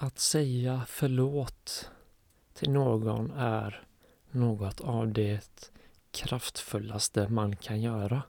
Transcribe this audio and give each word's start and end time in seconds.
Att 0.00 0.18
säga 0.18 0.84
förlåt 0.88 1.90
till 2.54 2.70
någon 2.70 3.30
är 3.30 3.86
något 4.30 4.80
av 4.80 5.12
det 5.12 5.70
kraftfullaste 6.10 7.28
man 7.28 7.56
kan 7.56 7.80
göra. 7.80 8.22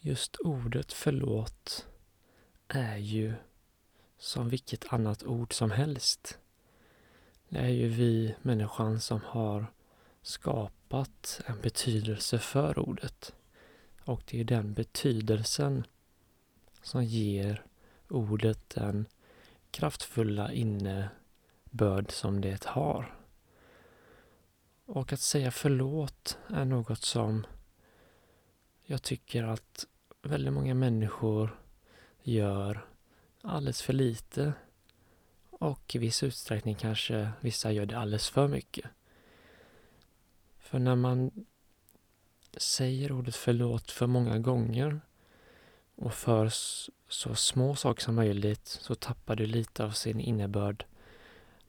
Just 0.00 0.36
ordet 0.36 0.92
förlåt 0.92 1.86
är 2.68 2.96
ju 2.96 3.34
som 4.18 4.48
vilket 4.48 4.92
annat 4.92 5.22
ord 5.22 5.54
som 5.54 5.70
helst. 5.70 6.38
Det 7.48 7.58
är 7.58 7.68
ju 7.68 7.88
vi, 7.88 8.34
människan, 8.42 9.00
som 9.00 9.20
har 9.24 9.66
skapat 10.22 11.40
en 11.46 11.60
betydelse 11.60 12.38
för 12.38 12.78
ordet. 12.78 13.34
Och 14.04 14.22
det 14.26 14.40
är 14.40 14.44
den 14.44 14.74
betydelsen 14.74 15.86
som 16.82 17.04
ger 17.04 17.64
ordet 18.08 18.70
den 18.70 19.06
kraftfulla 19.70 20.52
innebörd 20.52 22.10
som 22.10 22.40
det 22.40 22.64
har. 22.64 23.14
Och 24.86 25.12
att 25.12 25.20
säga 25.20 25.50
förlåt 25.50 26.38
är 26.48 26.64
något 26.64 27.02
som 27.02 27.46
jag 28.82 29.02
tycker 29.02 29.44
att 29.44 29.86
väldigt 30.22 30.52
många 30.52 30.74
människor 30.74 31.60
gör 32.22 32.86
alldeles 33.42 33.82
för 33.82 33.92
lite. 33.92 34.52
Och 35.50 35.94
i 35.94 35.98
viss 35.98 36.22
utsträckning 36.22 36.74
kanske 36.74 37.30
vissa 37.40 37.72
gör 37.72 37.86
det 37.86 37.98
alldeles 37.98 38.28
för 38.28 38.48
mycket. 38.48 38.90
För 40.58 40.78
när 40.78 40.96
man 40.96 41.46
säger 42.56 43.12
ordet 43.12 43.36
förlåt 43.36 43.90
för 43.90 44.06
många 44.06 44.38
gånger 44.38 45.00
och 45.94 46.14
för 46.14 46.52
så 47.08 47.34
små 47.34 47.74
saker 47.74 48.02
som 48.02 48.14
möjligt 48.14 48.66
så 48.66 48.94
tappar 48.94 49.36
du 49.36 49.46
lite 49.46 49.84
av 49.84 49.90
sin 49.90 50.20
innebörd 50.20 50.84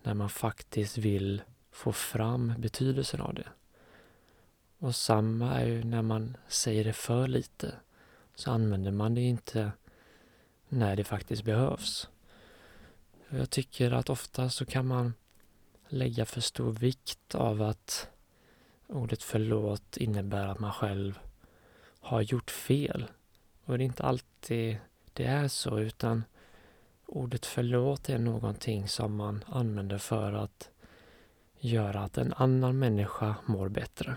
när 0.04 0.14
man 0.14 0.30
faktiskt 0.30 0.98
vill 0.98 1.42
få 1.72 1.92
fram 1.92 2.54
betydelsen 2.58 3.22
av 3.22 3.34
det. 3.34 3.48
Och 4.78 4.96
samma 4.96 5.54
är 5.54 5.66
ju 5.66 5.84
när 5.84 6.02
man 6.02 6.38
säger 6.48 6.84
det 6.84 6.94
för 6.94 7.28
lite 7.28 7.76
så 8.36 8.52
använder 8.52 8.92
man 8.92 9.16
det 9.16 9.22
inte 9.22 9.72
när 10.70 10.96
det 10.96 11.04
faktiskt 11.04 11.44
behövs. 11.44 12.10
Jag 13.30 13.50
tycker 13.50 13.92
att 13.92 14.10
ofta 14.10 14.50
så 14.50 14.66
kan 14.66 14.88
man 14.88 15.14
lägga 15.88 16.26
för 16.26 16.42
stor 16.42 16.72
vikt 16.72 17.36
av 17.36 17.62
att 17.62 18.10
ordet 18.88 19.24
förlåt 19.24 19.98
innebär 19.98 20.48
att 20.48 20.60
man 20.60 20.74
själv 20.74 21.20
har 22.00 22.22
gjort 22.22 22.52
fel. 22.52 23.06
Och 23.66 23.78
det 23.78 23.84
är 23.84 23.86
inte 23.86 24.04
alltid 24.04 24.78
det 25.20 25.26
är 25.26 25.48
så 25.48 25.80
utan 25.80 26.24
ordet 27.06 27.46
förlåt 27.46 28.10
är 28.10 28.20
någonting 28.20 28.88
som 28.88 29.16
man 29.16 29.44
använder 29.48 29.98
för 29.98 30.34
att 30.34 30.70
göra 31.60 32.00
att 32.00 32.18
en 32.18 32.34
annan 32.34 32.80
människa 32.80 33.36
mår 33.46 33.70
bättre. 33.70 34.16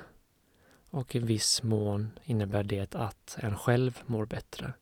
Och 0.91 1.17
i 1.17 1.19
viss 1.19 1.63
mån 1.63 2.11
innebär 2.25 2.65
det 2.65 2.95
att 2.95 3.39
en 3.41 3.57
själv 3.57 4.03
mår 4.07 4.27
bättre. 4.27 4.73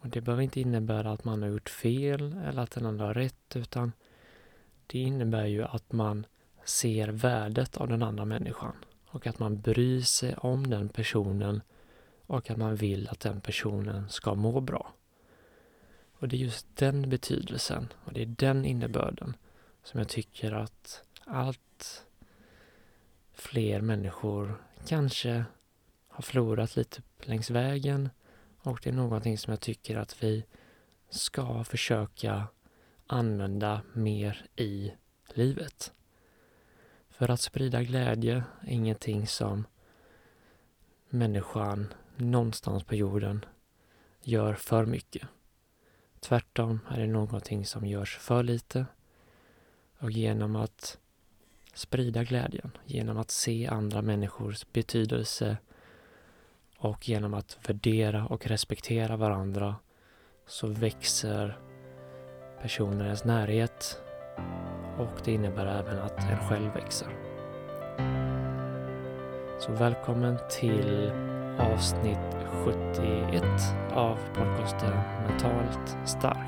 Och 0.00 0.08
Det 0.08 0.20
behöver 0.20 0.42
inte 0.42 0.60
innebära 0.60 1.12
att 1.12 1.24
man 1.24 1.42
har 1.42 1.48
gjort 1.48 1.68
fel 1.68 2.36
eller 2.44 2.62
att 2.62 2.70
den 2.70 2.86
andra 2.86 3.06
har 3.06 3.14
rätt 3.14 3.56
utan 3.56 3.92
det 4.86 4.98
innebär 4.98 5.46
ju 5.46 5.64
att 5.64 5.92
man 5.92 6.26
ser 6.64 7.08
värdet 7.08 7.76
av 7.76 7.88
den 7.88 8.02
andra 8.02 8.24
människan 8.24 8.76
och 9.06 9.26
att 9.26 9.38
man 9.38 9.60
bryr 9.60 10.00
sig 10.00 10.34
om 10.34 10.70
den 10.70 10.88
personen 10.88 11.62
och 12.26 12.50
att 12.50 12.56
man 12.56 12.76
vill 12.76 13.08
att 13.08 13.20
den 13.20 13.40
personen 13.40 14.08
ska 14.08 14.34
må 14.34 14.60
bra. 14.60 14.92
Och 16.18 16.28
det 16.28 16.36
är 16.36 16.38
just 16.38 16.66
den 16.76 17.08
betydelsen 17.10 17.92
och 18.04 18.12
det 18.12 18.22
är 18.22 18.26
den 18.26 18.64
innebörden 18.64 19.36
som 19.82 20.00
jag 20.00 20.08
tycker 20.08 20.52
att 20.52 21.02
allt 21.24 22.06
fler 23.32 23.80
människor 23.80 24.62
kanske 24.86 25.44
har 26.08 26.22
förlorat 26.22 26.76
lite 26.76 27.02
längs 27.20 27.50
vägen 27.50 28.10
och 28.58 28.80
det 28.82 28.90
är 28.90 28.94
någonting 28.94 29.38
som 29.38 29.50
jag 29.50 29.60
tycker 29.60 29.96
att 29.96 30.22
vi 30.22 30.44
ska 31.10 31.64
försöka 31.64 32.46
använda 33.06 33.80
mer 33.92 34.46
i 34.56 34.92
livet. 35.34 35.92
För 37.08 37.30
att 37.30 37.40
sprida 37.40 37.82
glädje 37.82 38.44
är 38.60 38.70
ingenting 38.70 39.26
som 39.26 39.66
människan 41.08 41.94
någonstans 42.16 42.84
på 42.84 42.94
jorden 42.94 43.44
gör 44.22 44.54
för 44.54 44.86
mycket. 44.86 45.28
Tvärtom 46.26 46.80
är 46.90 47.00
det 47.00 47.06
någonting 47.06 47.66
som 47.66 47.86
görs 47.86 48.16
för 48.16 48.42
lite 48.42 48.86
och 49.98 50.10
genom 50.10 50.56
att 50.56 50.98
sprida 51.74 52.24
glädjen, 52.24 52.70
genom 52.84 53.18
att 53.18 53.30
se 53.30 53.66
andra 53.66 54.02
människors 54.02 54.66
betydelse 54.72 55.56
och 56.78 57.08
genom 57.08 57.34
att 57.34 57.58
värdera 57.68 58.26
och 58.26 58.46
respektera 58.46 59.16
varandra 59.16 59.76
så 60.46 60.66
växer 60.66 61.58
personernas 62.62 63.24
närhet 63.24 64.00
och 64.98 65.20
det 65.24 65.32
innebär 65.32 65.66
även 65.66 65.98
att 65.98 66.18
en 66.18 66.48
själv 66.48 66.72
växer. 66.72 67.08
Så 69.58 69.72
välkommen 69.72 70.38
till 70.50 71.12
avsnitt 71.58 72.36
71 72.64 73.44
av 73.94 74.18
podcasten 74.34 74.92
Mentalt 75.28 75.96
stark. 76.04 76.46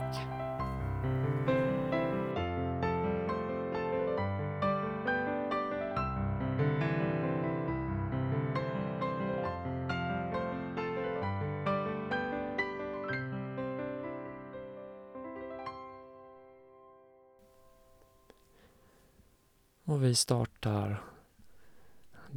Och 19.85 20.05
vi 20.05 20.15
startar 20.15 21.03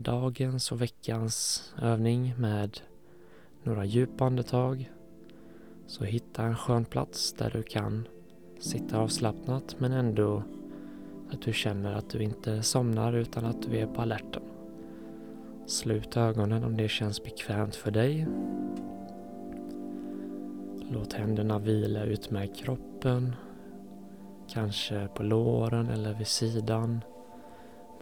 dagens 0.02 0.72
och 0.72 0.82
veckans 0.82 1.64
övning 1.82 2.34
med 2.38 2.80
några 3.64 3.86
djupa 3.86 4.26
andetag. 4.26 4.92
Så 5.88 6.04
hitta 6.04 6.44
en 6.44 6.56
skön 6.56 6.86
plats 6.86 7.34
där 7.34 7.50
du 7.50 7.64
kan 7.64 8.08
sitta 8.60 9.00
avslappnat 9.00 9.76
men 9.80 9.92
ändå 9.92 10.44
att 11.32 11.42
du 11.42 11.54
känner 11.54 11.94
att 11.94 12.10
du 12.10 12.24
inte 12.24 12.64
somnar 12.64 13.14
utan 13.14 13.46
att 13.46 13.62
du 13.62 13.78
är 13.78 13.88
på 13.88 14.02
alerten. 14.02 14.44
Slut 15.66 16.18
ögonen 16.18 16.64
om 16.64 16.78
det 16.78 16.88
känns 16.88 17.24
bekvämt 17.24 17.76
för 17.76 17.92
dig. 17.92 18.28
Låt 20.90 21.14
händerna 21.14 21.60
vila 21.60 22.04
ut 22.04 22.32
med 22.32 22.56
kroppen. 22.56 23.36
Kanske 24.48 25.08
på 25.08 25.24
låren 25.24 25.90
eller 25.90 26.14
vid 26.14 26.28
sidan. 26.28 27.02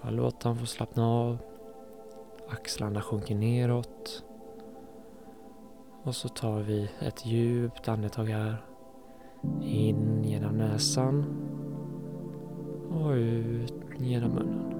Bara 0.01 0.11
låt 0.11 0.41
dem 0.41 0.57
få 0.57 0.65
slappna 0.65 1.07
av. 1.07 1.37
Axlarna 2.51 3.01
sjunker 3.01 3.35
neråt. 3.35 4.23
Och 6.03 6.15
så 6.15 6.29
tar 6.29 6.59
vi 6.59 6.89
ett 6.99 7.25
djupt 7.25 7.87
andetag 7.87 8.25
här. 8.25 8.65
In 9.61 10.23
genom 10.23 10.57
näsan. 10.57 11.25
Och 12.89 13.11
ut 13.11 13.73
genom 13.97 14.31
munnen. 14.31 14.73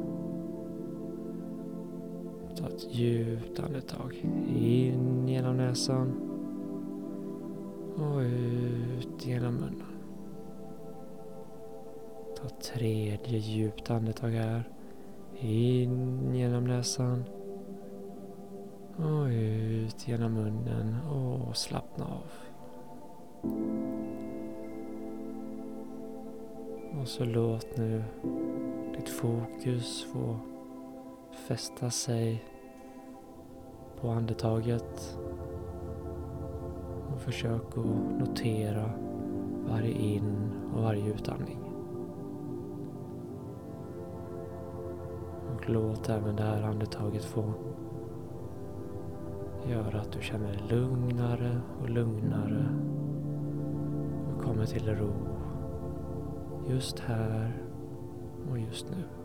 Ta 2.57 2.67
ett 2.67 2.95
djupt 2.95 3.59
andetag. 3.59 4.15
In 4.55 5.27
genom 5.27 5.57
näsan. 5.57 6.11
Och 7.95 8.19
ut 8.19 9.25
genom 9.25 9.55
munnen. 9.55 9.83
Ta 12.37 12.47
ett 12.47 12.61
tredje 12.61 13.37
djupt 13.37 13.89
andetag 13.89 14.29
här. 14.29 14.63
In 15.39 16.35
genom 16.35 16.63
näsan. 16.63 17.23
Genom 20.09 20.33
munnen 20.33 20.95
och 21.07 21.57
slappna 21.57 22.05
av. 22.05 22.31
Och 27.01 27.07
så 27.07 27.25
låt 27.25 27.77
nu 27.77 28.03
ditt 28.95 29.09
fokus 29.09 30.03
få 30.03 30.39
fästa 31.47 31.89
sig 31.89 32.43
på 34.01 34.09
andetaget. 34.09 35.17
Och 37.13 37.21
försök 37.21 37.77
att 37.77 38.19
notera 38.19 38.91
varje 39.69 39.91
in 39.91 40.51
och 40.75 40.83
varje 40.83 41.13
utandning. 41.13 41.59
Och 45.55 45.69
låt 45.69 46.09
även 46.09 46.35
det 46.35 46.43
här 46.43 46.63
andetaget 46.63 47.25
få 47.25 47.53
göra 49.69 50.01
att 50.01 50.11
du 50.11 50.21
känner 50.21 50.47
dig 50.47 50.63
lugnare 50.69 51.61
och 51.81 51.89
lugnare 51.89 52.65
och 54.31 54.43
kommer 54.43 54.65
till 54.65 54.95
ro 54.95 55.13
Just 56.69 56.99
här 56.99 57.63
och 58.51 58.59
just 58.59 58.89
nu. 58.89 59.18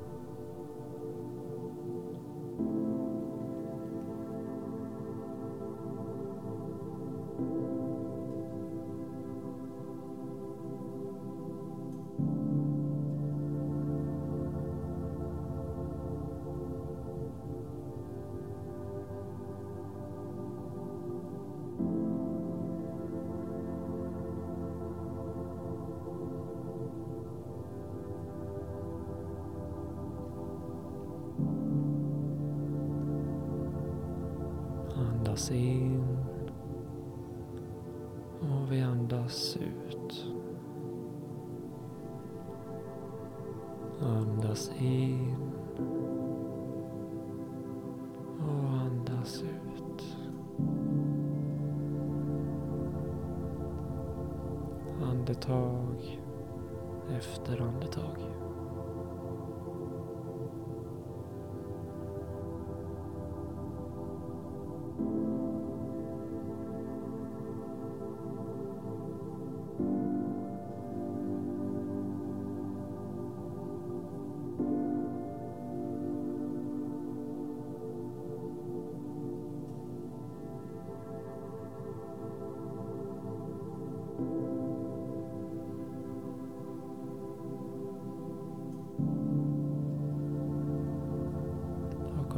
Andas 35.44 35.50
in. 35.50 36.18
Och 38.40 38.72
vi 38.72 38.82
andas 38.82 39.56
ut. 39.56 40.26
Andas 44.00 44.70
in. 44.78 45.36
Och 48.38 48.70
andas 48.70 49.42
ut. 49.42 50.16
Andetag 55.02 56.20
efter 57.10 57.60
andetag. 57.60 58.16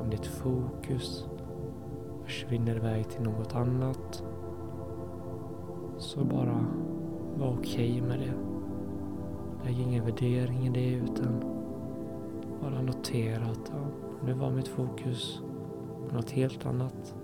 Om 0.00 0.10
ditt 0.10 0.26
fokus 0.26 1.26
försvinner 2.25 2.76
iväg 2.76 3.08
till 3.08 3.22
något 3.22 3.54
annat 3.54 4.25
så 5.98 6.25
bara 6.25 6.66
var 7.38 7.56
okej 7.58 8.00
med 8.00 8.19
det. 8.19 8.34
Lägg 9.64 9.81
ingen 9.81 10.04
värdering 10.04 10.66
i 10.66 10.70
det 10.70 10.94
utan 10.94 11.44
bara 12.60 12.82
notera 12.82 13.44
att 13.44 13.72
ja, 13.72 13.87
nu 14.25 14.32
var 14.32 14.50
mitt 14.50 14.69
fokus 14.69 15.43
på 16.08 16.14
något 16.14 16.31
helt 16.31 16.66
annat. 16.66 17.14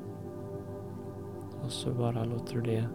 Och 1.65 1.71
så 1.71 1.91
bara 1.91 2.25
låter 2.25 2.55
du 2.55 2.61
det 2.61 2.89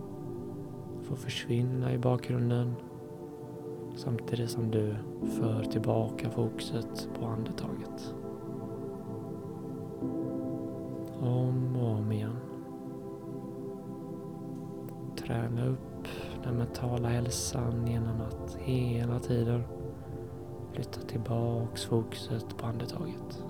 få 1.02 1.16
försvinna 1.16 1.94
i 1.94 1.98
bakgrunden 1.98 2.76
samtidigt 3.96 4.50
som 4.50 4.72
du 4.72 4.96
för 5.40 5.64
tillbaka 5.64 6.30
fokuset 6.30 7.10
på 7.20 7.26
andetaget. 7.26 8.16
Om 11.22 11.76
och 11.76 11.92
om 11.92 12.12
igen. 12.12 12.38
Träna 15.18 15.66
upp 15.66 16.08
den 16.44 16.56
mentala 16.58 17.10
hälsan 17.10 17.88
genom 17.88 18.22
att 18.22 18.58
hela 18.60 19.20
tiden 19.20 19.64
flytta 20.74 21.02
tillbaks 21.02 21.86
fokuset 21.86 22.58
på 22.58 22.66
andetaget. 22.66 23.44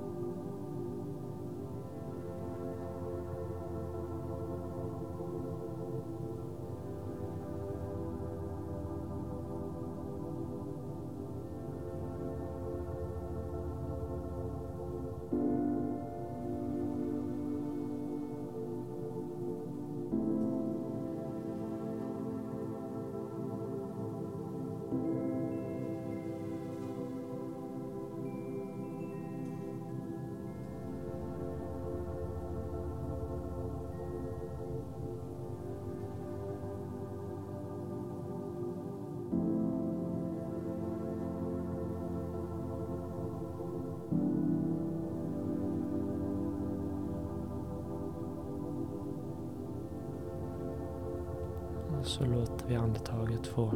Så 52.17 52.25
låter 52.25 52.67
vi 52.67 52.75
andetaget 52.75 53.47
få 53.47 53.71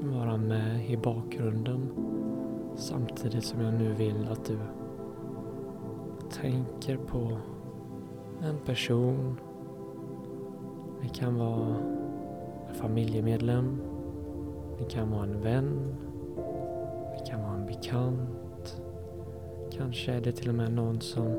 vara 0.00 0.36
med 0.36 0.90
i 0.90 0.96
bakgrunden 0.96 1.88
samtidigt 2.76 3.44
som 3.44 3.60
jag 3.60 3.74
nu 3.74 3.92
vill 3.92 4.28
att 4.30 4.44
du 4.44 4.58
tänker 6.30 6.96
på 6.96 7.38
en 8.42 8.58
person. 8.58 9.40
Det 11.02 11.08
kan 11.08 11.38
vara 11.38 11.76
en 12.68 12.74
familjemedlem. 12.74 13.80
Det 14.78 14.84
kan 14.84 15.10
vara 15.10 15.22
en 15.22 15.40
vän. 15.40 15.94
Det 17.18 17.30
kan 17.30 17.42
vara 17.42 17.54
en 17.54 17.66
bekant. 17.66 18.82
Kanske 19.70 20.12
är 20.12 20.20
det 20.20 20.32
till 20.32 20.48
och 20.48 20.54
med 20.54 20.72
någon 20.72 21.00
som 21.00 21.34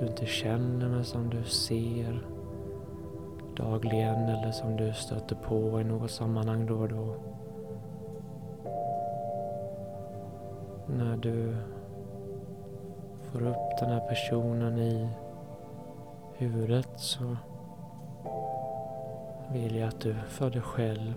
du 0.00 0.06
inte 0.06 0.26
känner 0.26 0.88
men 0.88 1.04
som 1.04 1.30
du 1.30 1.44
ser 1.44 2.29
dagligen 3.60 4.28
eller 4.28 4.50
som 4.50 4.76
du 4.76 4.92
stöter 4.92 5.36
på 5.36 5.80
i 5.80 5.84
något 5.84 6.10
sammanhang 6.10 6.66
då 6.66 6.74
och 6.74 6.88
då. 6.88 7.14
När 10.86 11.16
du 11.16 11.56
får 13.22 13.46
upp 13.46 13.78
den 13.80 13.90
här 13.90 14.08
personen 14.08 14.78
i 14.78 15.08
huvudet 16.36 16.88
så 16.96 17.36
vill 19.52 19.76
jag 19.76 19.88
att 19.88 20.00
du 20.00 20.14
för 20.14 20.50
dig 20.50 20.62
själv 20.62 21.14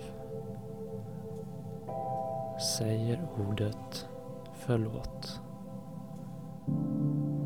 säger 2.77 3.19
ordet 3.49 4.07
förlåt. 4.53 5.41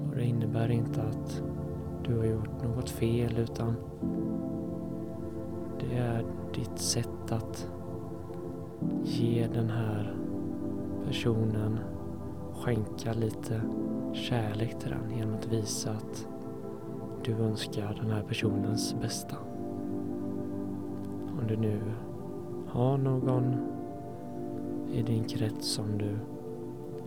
Och 0.09 0.15
det 0.15 0.25
innebär 0.25 0.71
inte 0.71 1.01
att 1.01 1.41
du 2.05 2.17
har 2.17 2.25
gjort 2.25 2.63
något 2.63 2.89
fel 2.89 3.37
utan 3.37 3.75
det 5.89 5.97
är 5.97 6.25
ditt 6.53 6.79
sätt 6.79 7.31
att 7.31 7.71
ge 9.03 9.47
den 9.53 9.69
här 9.69 10.15
personen, 11.07 11.79
skänka 12.53 13.13
lite 13.13 13.61
kärlek 14.13 14.79
till 14.79 14.89
den 14.89 15.17
genom 15.17 15.35
att 15.35 15.47
visa 15.47 15.91
att 15.91 16.27
du 17.23 17.33
önskar 17.33 17.97
den 18.01 18.11
här 18.11 18.23
personens 18.23 18.95
bästa. 19.01 19.35
Om 21.39 21.47
du 21.47 21.57
nu 21.57 21.81
har 22.67 22.97
någon 22.97 23.55
i 24.91 25.01
din 25.01 25.23
krets 25.23 25.67
som 25.67 25.97
du 25.97 26.17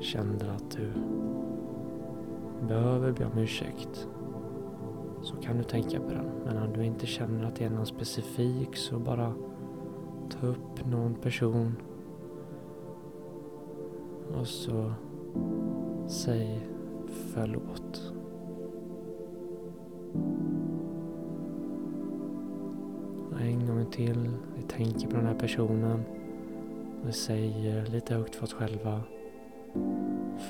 känner 0.00 0.48
att 0.48 0.70
du 0.70 0.92
behöver 2.68 3.12
be 3.12 3.24
om 3.24 3.38
ursäkt 3.38 4.08
så 5.22 5.36
kan 5.36 5.56
du 5.56 5.62
tänka 5.62 6.00
på 6.00 6.08
den. 6.08 6.26
Men 6.44 6.56
om 6.56 6.72
du 6.72 6.84
inte 6.84 7.06
känner 7.06 7.44
att 7.44 7.56
det 7.56 7.64
är 7.64 7.70
någon 7.70 7.86
specifik 7.86 8.76
så 8.76 8.98
bara 8.98 9.34
ta 10.30 10.46
upp 10.46 10.86
någon 10.86 11.14
person 11.14 11.76
och 14.38 14.46
så 14.46 14.92
säg 16.08 16.66
förlåt. 17.06 18.12
En 23.40 23.66
gång 23.66 23.86
till. 23.90 24.30
Vi 24.56 24.62
tänker 24.62 25.08
på 25.08 25.16
den 25.16 25.26
här 25.26 25.34
personen 25.34 26.04
och 27.02 27.08
Vi 27.08 27.12
säger 27.12 27.86
lite 27.86 28.14
högt 28.14 28.34
för 28.34 28.44
oss 28.44 28.52
själva 28.52 29.02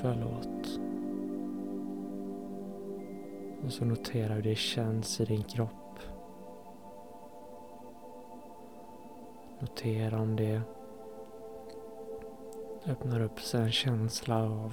Förlåt. 0.03 0.81
Och 3.65 3.73
så 3.73 3.85
notera 3.85 4.35
hur 4.35 4.43
det 4.43 4.55
känns 4.55 5.21
i 5.21 5.25
din 5.25 5.43
kropp. 5.43 5.99
Notera 9.61 10.21
om 10.21 10.37
det 10.37 10.63
öppnar 12.87 13.21
upp 13.21 13.41
sig 13.41 13.61
en 13.61 13.73
känsla 13.73 14.45
av 14.45 14.73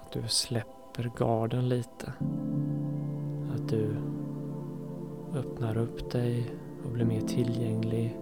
att 0.00 0.12
du 0.12 0.28
släpper 0.28 1.10
garden 1.18 1.68
lite. 1.68 2.12
Att 3.54 3.68
du 3.68 3.96
öppnar 5.34 5.78
upp 5.78 6.10
dig 6.10 6.50
och 6.84 6.90
blir 6.90 7.04
mer 7.04 7.20
tillgänglig 7.20 8.16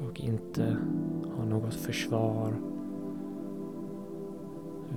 och 0.00 0.20
inte 0.20 0.76
har 1.36 1.44
något 1.44 1.74
försvar 1.74 2.54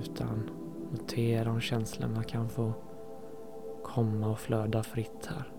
utan 0.02 0.50
notera 0.90 1.50
om 1.50 1.60
känslorna 1.60 2.22
kan 2.22 2.48
få 2.48 2.72
komma 3.84 4.28
och 4.28 4.38
flöda 4.38 4.82
fritt 4.82 5.26
här. 5.26 5.52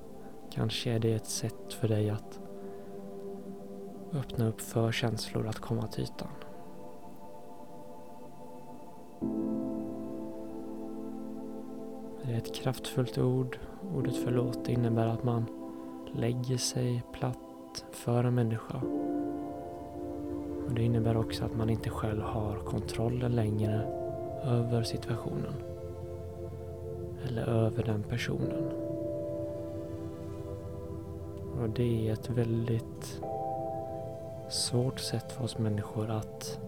Kanske 0.51 0.91
är 0.91 0.99
det 0.99 1.13
ett 1.13 1.27
sätt 1.27 1.73
för 1.73 1.87
dig 1.87 2.09
att 2.09 2.39
öppna 4.13 4.47
upp 4.47 4.61
för 4.61 4.91
känslor 4.91 5.47
att 5.47 5.59
komma 5.59 5.87
till 5.87 6.03
ytan. 6.03 6.27
Det 12.23 12.33
är 12.33 12.37
ett 12.37 12.55
kraftfullt 12.55 13.17
ord. 13.17 13.59
Ordet 13.95 14.15
förlåt 14.23 14.69
innebär 14.69 15.07
att 15.07 15.23
man 15.23 15.45
lägger 16.13 16.57
sig 16.57 17.03
platt 17.13 17.85
för 17.91 18.23
en 18.23 18.35
människa. 18.35 18.81
Och 20.67 20.73
Det 20.73 20.83
innebär 20.83 21.17
också 21.17 21.45
att 21.45 21.55
man 21.55 21.69
inte 21.69 21.89
själv 21.89 22.21
har 22.21 22.55
kontrollen 22.55 23.35
längre 23.35 24.06
över 24.47 24.83
situationen. 24.83 25.53
Eller 27.27 27.49
över 27.49 27.83
den 27.83 28.03
personen. 28.03 28.71
Och 31.61 31.69
det 31.69 32.09
är 32.09 32.13
ett 32.13 32.29
väldigt 32.29 33.21
svårt 34.49 34.99
sätt 34.99 35.31
för 35.31 35.43
oss 35.43 35.57
människor 35.57 36.09
att 36.09 36.59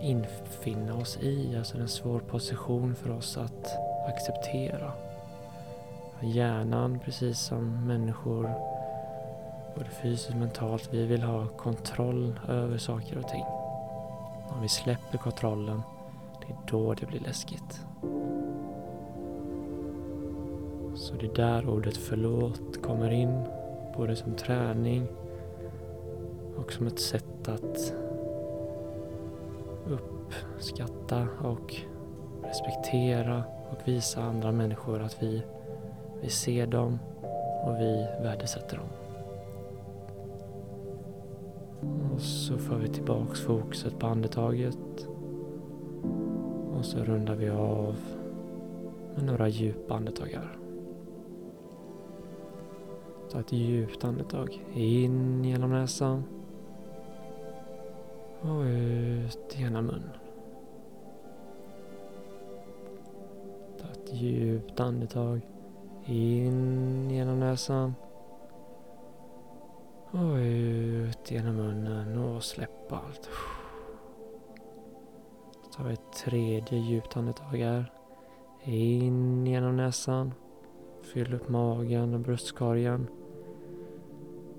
infinna 0.00 0.94
oss 0.94 1.18
i. 1.22 1.56
Alltså 1.56 1.78
en 1.78 1.88
svår 1.88 2.20
position 2.20 2.94
för 2.94 3.10
oss 3.10 3.36
att 3.36 3.66
acceptera. 4.08 4.92
Hjärnan, 6.20 6.98
precis 7.04 7.38
som 7.38 7.86
människor, 7.86 8.50
både 9.74 9.90
fysiskt 9.90 10.30
och 10.30 10.36
mentalt, 10.36 10.88
vi 10.92 11.06
vill 11.06 11.22
ha 11.22 11.46
kontroll 11.46 12.40
över 12.48 12.78
saker 12.78 13.18
och 13.18 13.28
ting. 13.28 13.44
Om 14.50 14.62
vi 14.62 14.68
släpper 14.68 15.18
kontrollen, 15.18 15.82
det 16.40 16.52
är 16.52 16.58
då 16.70 16.94
det 16.94 17.06
blir 17.06 17.20
läskigt. 17.20 17.80
Så 20.94 21.14
det 21.14 21.26
är 21.26 21.34
där 21.34 21.68
ordet 21.68 21.96
förlåt 21.96 22.82
kommer 22.82 23.10
in, 23.10 23.42
både 23.96 24.16
som 24.16 24.34
träning 24.34 25.06
och 26.56 26.72
som 26.72 26.86
ett 26.86 27.00
sätt 27.00 27.48
att 27.48 27.94
uppskatta 29.88 31.26
och 31.42 31.76
respektera 32.42 33.44
och 33.70 33.88
visa 33.88 34.22
andra 34.22 34.52
människor 34.52 35.02
att 35.02 35.22
vi, 35.22 35.42
vi 36.20 36.30
ser 36.30 36.66
dem 36.66 36.98
och 37.64 37.80
vi 37.80 38.06
värdesätter 38.22 38.76
dem. 38.76 39.07
Och 42.14 42.20
så 42.20 42.58
för 42.58 42.78
vi 42.78 42.88
tillbaks 42.88 43.40
fokuset 43.40 43.98
på 43.98 44.06
andetaget. 44.06 45.08
Och 46.72 46.84
så 46.84 46.98
rundar 46.98 47.34
vi 47.34 47.50
av 47.50 47.96
med 49.14 49.24
några 49.24 49.48
djupa 49.48 49.94
andetag 49.94 50.26
här. 50.26 50.58
Ta 53.30 53.40
ett 53.40 53.52
djupt 53.52 54.04
andetag 54.04 54.66
in 54.74 55.44
genom 55.44 55.70
näsan 55.70 56.24
och 58.40 58.62
ut 58.62 59.56
genom 59.58 59.86
munnen. 59.86 60.16
Ta 63.80 63.88
ett 63.88 64.14
djupt 64.14 64.80
andetag 64.80 65.40
in 66.06 67.10
genom 67.10 67.40
näsan 67.40 67.94
och 70.18 70.36
ut 70.36 71.30
genom 71.30 71.56
munnen 71.56 72.18
och 72.18 72.42
släpp 72.42 72.92
allt. 72.92 73.30
Så 75.62 75.70
tar 75.70 75.84
vi 75.84 75.92
ett 75.92 76.12
tredje 76.24 76.78
djupt 76.78 77.16
andetag 77.16 77.56
här. 77.56 77.92
In 78.62 79.46
genom 79.46 79.76
näsan. 79.76 80.34
Fyll 81.02 81.34
upp 81.34 81.48
magen 81.48 82.14
och 82.14 82.20
bröstkorgen. 82.20 83.06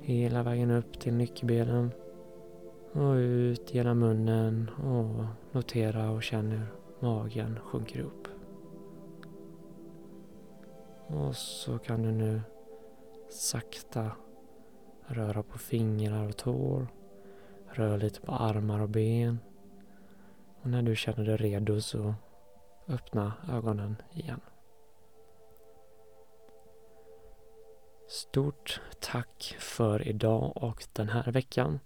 Hela 0.01 0.43
vägen 0.43 0.71
upp 0.71 0.99
till 0.99 1.13
nyckelbenen. 1.13 1.91
Och 2.93 3.13
ut 3.13 3.73
genom 3.73 3.99
munnen 3.99 4.69
och 4.69 5.25
notera 5.51 6.11
och 6.11 6.23
känn 6.23 6.51
hur 6.51 6.67
magen 6.99 7.59
sjunker 7.59 7.99
upp. 7.99 8.27
Och 11.07 11.35
så 11.35 11.77
kan 11.77 12.01
du 12.01 12.11
nu 12.11 12.41
sakta 13.29 14.11
röra 15.09 15.43
på 15.43 15.57
fingrar 15.57 16.27
och 16.27 16.37
tår. 16.37 16.87
Rör 17.67 17.97
lite 17.97 18.21
på 18.21 18.31
armar 18.31 18.79
och 18.79 18.89
ben. 18.89 19.39
Och 20.61 20.69
när 20.69 20.81
du 20.81 20.95
känner 20.95 21.25
dig 21.25 21.37
redo 21.37 21.81
så 21.81 22.15
öppna 22.87 23.33
ögonen 23.49 23.95
igen. 24.13 24.41
Stort 28.07 28.81
tack 28.99 29.55
för 29.59 30.07
idag 30.07 30.51
och 30.55 30.85
den 30.93 31.09
här 31.09 31.31
veckan. 31.31 31.79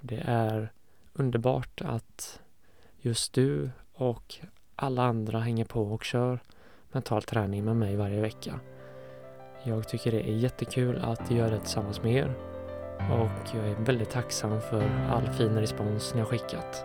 Det 0.00 0.22
är 0.26 0.72
underbart 1.12 1.80
att 1.84 2.40
just 2.96 3.32
du 3.32 3.70
och 3.92 4.34
alla 4.76 5.02
andra 5.02 5.40
hänger 5.40 5.64
på 5.64 5.82
och 5.82 6.04
kör 6.04 6.40
mental 6.92 7.22
träning 7.22 7.64
med 7.64 7.76
mig 7.76 7.96
varje 7.96 8.20
vecka. 8.20 8.60
Jag 9.62 9.88
tycker 9.88 10.12
det 10.12 10.28
är 10.28 10.32
jättekul 10.32 10.98
att 11.04 11.30
göra 11.30 11.50
det 11.50 11.60
tillsammans 11.60 12.02
med 12.02 12.12
er 12.12 12.34
och 12.98 13.56
jag 13.56 13.68
är 13.68 13.84
väldigt 13.84 14.10
tacksam 14.10 14.60
för 14.60 15.08
all 15.10 15.26
fin 15.30 15.58
respons 15.58 16.14
ni 16.14 16.20
har 16.20 16.26
skickat. 16.26 16.84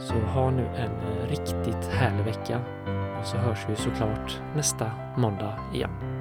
Så 0.00 0.14
ha 0.14 0.50
nu 0.50 0.66
en 0.76 1.26
riktigt 1.28 1.88
härlig 1.90 2.24
vecka 2.24 2.60
och 3.20 3.26
så 3.26 3.36
hörs 3.36 3.66
vi 3.68 3.76
såklart 3.76 4.40
nästa 4.56 4.90
måndag 5.16 5.58
igen. 5.74 6.13